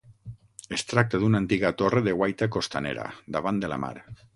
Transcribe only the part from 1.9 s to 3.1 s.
de guaita costanera,